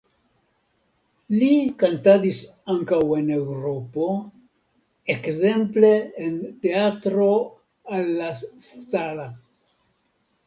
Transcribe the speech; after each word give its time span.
Li 1.39 1.49
kantadis 1.83 2.39
ankaŭ 2.75 2.99
en 3.17 3.27
Eŭropo, 3.35 4.07
ekzemple 5.15 5.91
en 6.29 6.39
Teatro 6.63 7.29
alla 7.99 8.31
Scala. 8.65 9.29